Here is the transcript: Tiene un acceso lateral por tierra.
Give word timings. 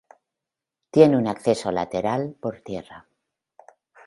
Tiene 0.89 1.15
un 1.15 1.27
acceso 1.27 1.71
lateral 1.71 2.35
por 2.41 2.61
tierra. 2.61 3.07